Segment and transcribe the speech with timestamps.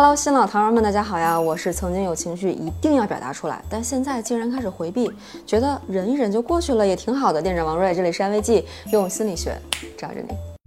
[0.00, 1.40] Hello，新老糖人们，大家好呀！
[1.40, 5.10] 我是曾经有情绪一定要表达出来，但现在竟然开始回避，
[5.44, 7.42] 觉得忍一忍就过去了，也挺好的。
[7.42, 9.60] 店长王瑞，这里是安慰剂，用心理学
[9.96, 10.57] 罩着你。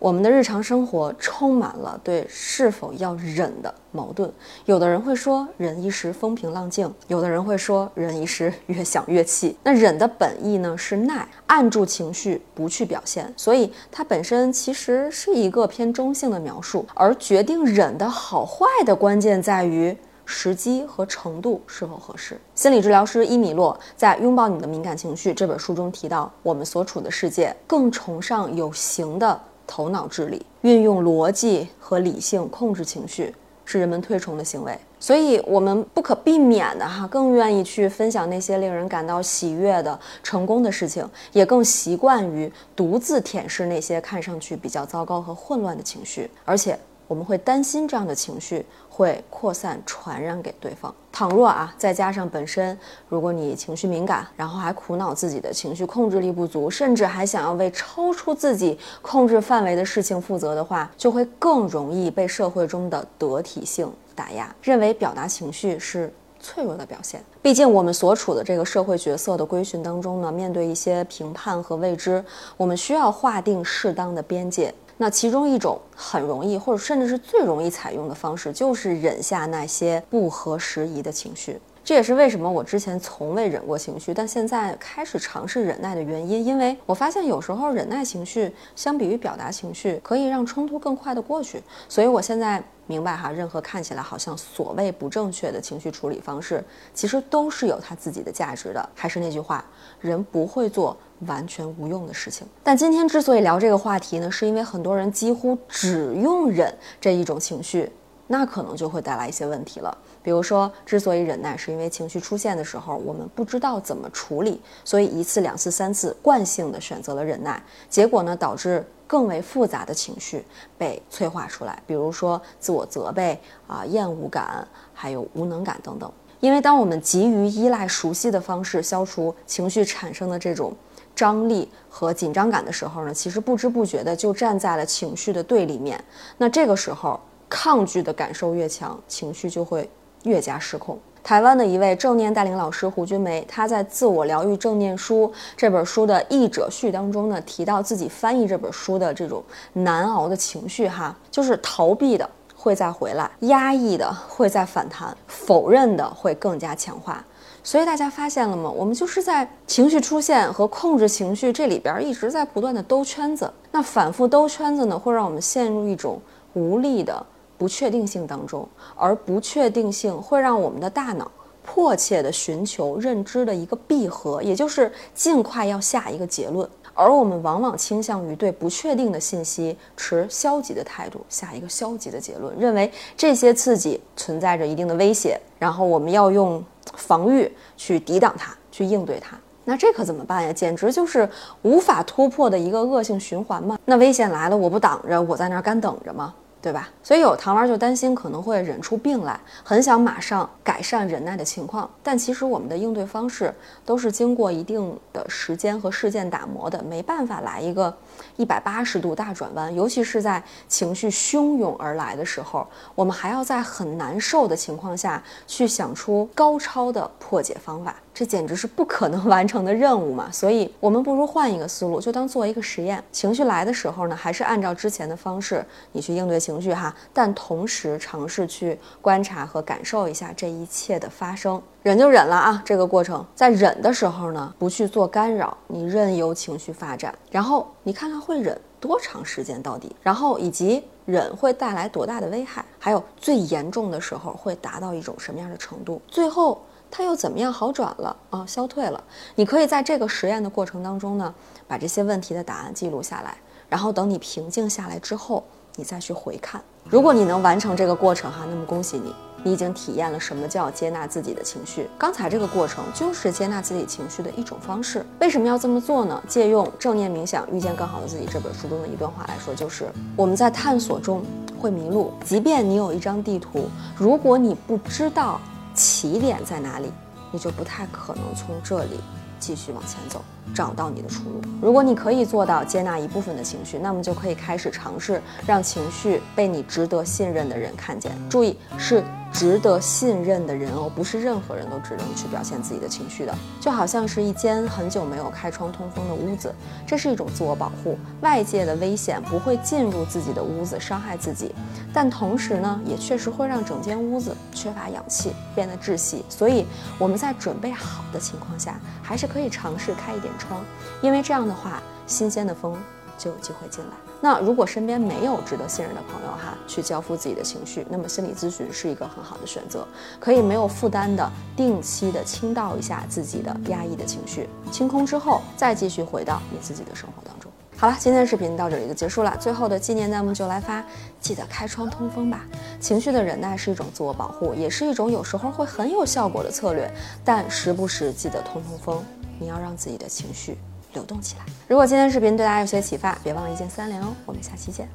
[0.00, 4.32] 我们的日常生活充满了对是否要忍的矛盾。
[4.64, 9.54] 有的人会说忍一时风平浪静，有的人会说忍一时越想越气。
[9.62, 16.86] 那忍的本意呢是耐，按住情绪不去表现，所以它本身其实是一个偏中性的描述。
[16.94, 22.40] 而决定忍的好坏的关键在于时机和程度是否合适。
[22.54, 29.38] 心理治疗师伊米洛在《拥抱你的敏感情绪》这本书中提到，我们所处的世界更崇尚有形的。
[29.70, 33.32] 头脑智力，运用逻辑和理性控制情绪，
[33.64, 34.76] 是人们推崇的行为。
[34.98, 46.76] 所以，我们不可避免的哈，更愿意去分享那些令人感到喜悦的成功的事情，也更习惯于独自舔舐那些看上去比较糟糕和混乱的情绪，而且。
[47.10, 50.94] 我们会担心这样的情绪会扩散传染给对方。
[51.10, 67.20] 倘若啊，再加上本身，如果你情绪敏感，然后还苦恼自己的情绪控制力不足，甚至还想要为超出自己控制范围的事情负责的话，就会更容易被社会中的得体性打压，认为表达情绪是脆弱的表现。
[67.42, 72.24] 毕竟我们所处的这个社会角色的规训当中呢，面对一些评判和未知，
[72.56, 74.72] 我们需要划定适当的边界。
[75.02, 81.58] 那其中一种很容易，或者甚至是最容易采用的方式，就是忍下那些不合时宜的情绪。
[81.90, 86.46] 这也是为什么我之前从未忍过情绪，但现在开始尝试忍耐的原因。
[86.46, 91.60] 因为我发现有时候忍耐情绪，相比于表达情绪，可以让冲突更快的过去。
[91.88, 96.62] 所以我现在明白哈，任何看起来好像所谓不正确的情绪处理方式，
[96.94, 98.88] 其实都是有它自己的价值的。
[98.94, 99.64] 还是那句话，
[100.00, 100.96] 人不会做。
[101.26, 102.46] 完全无用的事情。
[102.64, 107.92] 但今天之所以聊这个话题呢，是因为很多人几乎只用忍这一种情绪，
[108.32, 109.92] 那可能就会带来一些问题了。
[110.22, 120.44] 比如说，之所以忍耐，是因为情绪出现的时候，我们不知道怎么处理，所以一次、两次、三次惯性的选择了忍耐，结果呢，导致更为复杂的情绪
[120.78, 126.08] 被催化出来，比如说自我责备啊、厌恶感，还有无能感等等。
[126.38, 130.72] 因为当我们急于依赖熟悉的方式消除情绪产生的这种。
[131.12, 136.02] 张力和紧张感的时候呢，其实不知不觉的就站在了情绪的对立面。
[136.38, 139.90] 那这个时候，抗拒的感受越强，情绪就会
[140.22, 140.98] 越加失控。
[141.22, 149.44] 台湾的一位正念带领老师胡君梅，她在《自我疗愈正念书》这本书的译者序当中呢，提到自己翻译这本书的这种
[149.74, 157.22] 难熬的情绪，哈，就是逃避的会再回来，压抑的会再反弹，否认的会更加强化。
[157.62, 158.70] 所以大家发现了吗？
[158.70, 163.52] 我们就是在情绪出现和控制情绪这里边一直在不断的兜圈子。
[163.70, 166.18] 那反复兜圈子呢，会让我们陷入一种
[166.54, 167.24] 无力的
[167.60, 168.66] 不确定性当中，
[168.96, 171.30] 而不确定性会让我们的大脑
[171.62, 176.66] 迫切地寻求认知的一个闭合，也就是尽快要下一个结论。
[176.94, 189.38] 而我们往往倾向于对不确定的信息持消极的态度，下一个消极的结论，认为这些刺激存在着一定的威胁，然后我们要用防御去抵挡它，去应对它。
[189.66, 190.50] 那这可怎么办呀？
[190.50, 191.28] 简直就是
[191.60, 193.78] 无法突破的一个恶性循环嘛！
[193.84, 196.34] 那危险来了，我不挡着，我在那儿干等着吗？
[196.62, 196.90] 对吧？
[197.02, 201.88] 所以有糖丸就担心可能会忍出病来，很想马上改善忍耐的情况。
[202.02, 203.54] 但其实我们的应对方式
[203.84, 207.96] 都是经过一定的时间和事件打磨的，没办法来一个
[208.36, 209.74] 一百八十度大转弯。
[209.74, 217.96] 尤其是在情绪汹涌而来的时候，我们还要在很难受的情况下去想出高超的破解方法。
[218.20, 220.30] 这简直是不可能 完成的任务嘛！
[220.30, 223.02] 所以，我们不如换一个思路，就当做一个实验。
[223.10, 226.94] 情绪来的时候呢，还是按照之前的方式，你去应对情绪哈。
[227.14, 231.62] 但同时尝试去观察和感受一下这一切的发生。
[231.82, 232.62] 忍就忍了啊！
[232.62, 237.14] 这个过程在忍的时候呢，不去做干扰，你任由情绪发展。
[237.30, 239.96] 然后你看看会忍多长时间到底？
[240.02, 242.62] 然后以及忍会带来多大的危害？
[242.78, 246.02] 还有最严重的时候会达到一种什么样的程度？
[246.06, 246.60] 最后。
[246.90, 248.44] 它又怎么样好转了啊？
[248.46, 249.02] 消退了。
[249.36, 251.32] 你可以在这个实验的过程当中呢，
[251.68, 253.36] 把这些问题的答案记录下来，
[253.68, 255.44] 然后等你平静下来之后，
[255.76, 256.60] 你再去回看。
[256.84, 259.14] 如果你能完成这个过程哈，那么恭喜你，
[259.44, 261.88] 你已经体验了什么叫接纳自己的情绪。
[261.96, 265.06] 刚才这个过程就是接纳自己情绪的一种方式。
[265.20, 266.20] 为什么要这么做呢？
[266.26, 269.86] 借用《正念冥想遇见更好的自己》这本书中的一段话来说，就是
[270.16, 271.22] 我们在探索中
[271.56, 275.40] 会迷路，即便你有一张地图，如果你不知道。
[275.80, 276.92] 起点在哪里，
[277.32, 279.00] 你就不太可能从这里
[279.38, 280.22] 继续往前走。
[280.54, 281.40] 找到你的出路。
[281.60, 288.12] 如果你可以做到接纳一部分的情绪，那么就可以开始尝试让情绪被你值得信任的人看见。
[288.28, 293.34] 注意，是值得信任的人哦，不是任何人都值得你去表现自己的情绪的。
[293.60, 296.52] 就好像是一间很久没有开窗通风的屋子，
[296.86, 301.54] 这是一种自我保护，外界的危险不会进入自己的屋子伤害自己，
[301.92, 306.24] 但同时呢，也确实会让整间屋子缺乏氧气，变得窒息。
[306.28, 306.66] 所以
[306.98, 310.64] 我们在准备好的情况下，还是可以尝试开一点窗，
[311.02, 312.74] 因为这样的话，新鲜的风
[313.18, 313.90] 就有机会进来。
[314.22, 319.86] 那如果身边没有值得信任的朋友哈，去交付自己的情绪，那么心理咨询是一个很好的选择，
[320.18, 327.50] 可以没有负担的定期的倾倒一下自己的压抑的情绪，清空之后再继续回到你自己的生活当中。
[327.80, 329.34] 好了，今天的视频到这里就结束了。
[329.40, 330.84] 最后的纪念弹幕就来发，
[331.18, 332.44] 记得开窗通风吧。
[332.78, 336.92] 情绪的忍耐是一种自我保护，也是一种有时候会很有效果的策略，
[337.24, 339.02] 但时不时记得通通风。
[339.38, 340.58] 你要让自己的情绪。
[340.92, 341.44] 流动起来。
[341.68, 344.08] 如果今天视频对大家有些启发，别忘了一键三连哦。
[344.26, 344.86] 我们下期见，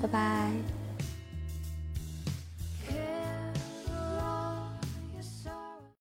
[0.00, 0.81] 拜拜。